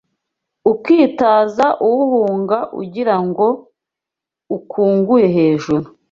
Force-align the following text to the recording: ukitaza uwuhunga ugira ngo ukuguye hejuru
ukitaza 0.71 1.67
uwuhunga 1.87 2.59
ugira 2.81 3.15
ngo 3.25 3.47
ukuguye 4.57 5.27
hejuru 5.37 5.85